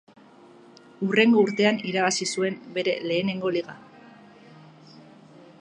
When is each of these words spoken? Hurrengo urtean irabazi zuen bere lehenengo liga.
Hurrengo 1.07 1.43
urtean 1.49 1.77
irabazi 1.91 2.29
zuen 2.37 2.57
bere 2.79 2.97
lehenengo 3.11 3.55
liga. 3.59 3.79